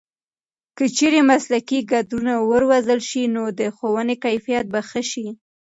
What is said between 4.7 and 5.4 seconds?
به ښه شي.